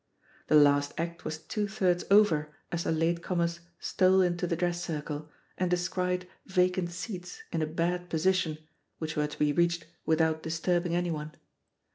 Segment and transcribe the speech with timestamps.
[0.47, 4.83] The last act was two thirds over as the late comers stole into the dress
[4.83, 8.57] circle and descried vacant seats in a bad position,
[8.97, 11.33] which were to be reached without disturbing anyone.